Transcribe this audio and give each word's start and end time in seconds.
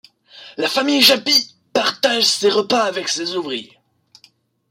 La 0.57 0.67
famille 0.67 1.03
Japy 1.03 1.53
partage 1.73 2.23
ses 2.23 2.49
repas 2.49 2.85
avec 2.85 3.07
ses 3.07 3.35
ouvriers. 3.35 3.77